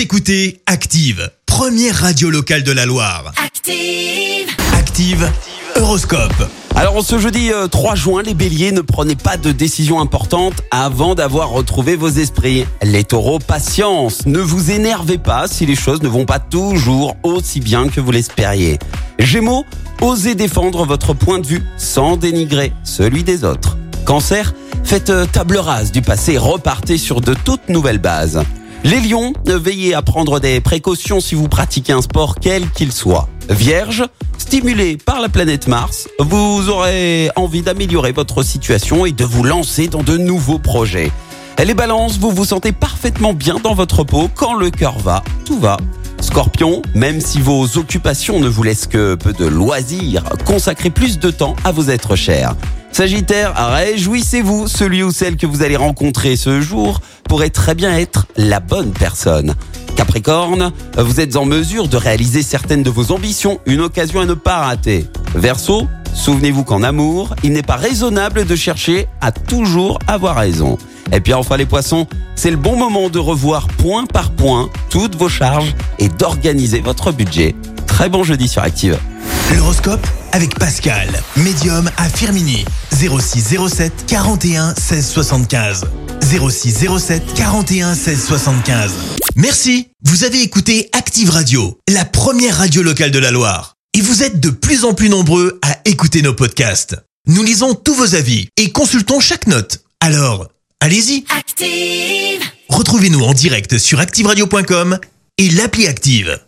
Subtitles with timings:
[0.00, 3.34] Vous écoutez Active, première radio locale de la Loire.
[3.36, 4.48] Active.
[4.72, 5.30] Active,
[5.76, 6.48] Horoscope.
[6.74, 10.54] Alors en ce jeudi euh, 3 juin, les béliers, ne prenez pas de décision importante
[10.70, 12.64] avant d'avoir retrouvé vos esprits.
[12.82, 17.60] Les taureaux, patience, ne vous énervez pas si les choses ne vont pas toujours aussi
[17.60, 18.78] bien que vous l'espériez.
[19.18, 19.66] Gémeaux,
[20.00, 23.76] osez défendre votre point de vue sans dénigrer celui des autres.
[24.06, 28.42] Cancer, faites euh, table rase du passé et repartez sur de toutes nouvelles bases.
[28.82, 33.28] Les lions, veillez à prendre des précautions si vous pratiquez un sport quel qu'il soit.
[33.50, 34.04] Vierge,
[34.38, 39.88] stimulé par la planète Mars, vous aurez envie d'améliorer votre situation et de vous lancer
[39.88, 41.12] dans de nouveaux projets.
[41.62, 45.60] Les balances, vous vous sentez parfaitement bien dans votre peau quand le cœur va, tout
[45.60, 45.76] va.
[46.22, 51.30] Scorpion, même si vos occupations ne vous laissent que peu de loisirs, consacrez plus de
[51.30, 52.54] temps à vos êtres chers.
[52.92, 58.26] Sagittaire, réjouissez-vous, celui ou celle que vous allez rencontrer ce jour pourrait très bien être
[58.36, 59.54] la bonne personne.
[59.96, 64.34] Capricorne, vous êtes en mesure de réaliser certaines de vos ambitions, une occasion à ne
[64.34, 65.06] pas rater.
[65.34, 70.76] Verseau, souvenez-vous qu'en amour, il n'est pas raisonnable de chercher à toujours avoir raison.
[71.12, 75.16] Et puis enfin les poissons, c'est le bon moment de revoir point par point toutes
[75.16, 77.54] vos charges et d'organiser votre budget.
[77.86, 78.98] Très bon jeudi sur Active.
[79.56, 80.06] L'horoscope?
[80.32, 82.64] Avec Pascal, médium à Firmini.
[82.92, 85.84] 06 07 41 16 75.
[86.22, 88.92] 06 07 41 16 75.
[89.36, 93.74] Merci, vous avez écouté Active Radio, la première radio locale de la Loire.
[93.94, 96.96] Et vous êtes de plus en plus nombreux à écouter nos podcasts.
[97.26, 99.80] Nous lisons tous vos avis et consultons chaque note.
[100.00, 100.48] Alors,
[100.80, 102.42] allez-y, Active.
[102.68, 104.98] retrouvez-nous en direct sur activeradio.com
[105.38, 106.38] et l'appli Active.